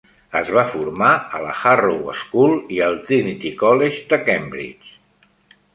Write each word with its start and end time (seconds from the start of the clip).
Es 0.37 0.47
va 0.53 0.61
formar 0.75 1.09
a 1.39 1.41
la 1.43 1.51
Harrow 1.73 2.09
School 2.23 2.57
i 2.79 2.83
al 2.87 2.99
Trinity 3.11 3.53
College 3.65 4.05
de 4.15 4.23
Cambridge. 4.31 4.99